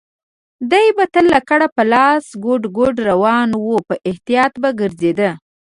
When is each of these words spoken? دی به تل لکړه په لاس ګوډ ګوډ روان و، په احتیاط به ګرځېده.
دی 0.71 0.85
به 0.97 1.05
تل 1.13 1.25
لکړه 1.35 1.67
په 1.75 1.83
لاس 1.93 2.25
ګوډ 2.45 2.63
ګوډ 2.77 2.95
روان 3.09 3.49
و، 3.65 3.69
په 3.87 3.95
احتیاط 4.09 4.53
به 4.61 4.69
ګرځېده. 4.79 5.29